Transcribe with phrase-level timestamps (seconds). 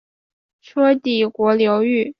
[0.63, 2.09] 车底国流域。